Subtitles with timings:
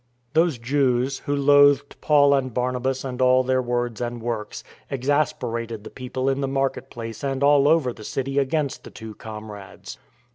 [0.33, 5.91] "Those Jews who loathed Paul and Barnabas and all their words and works, exasperated the
[5.91, 9.99] people in the market place and all over the city against the two comrades.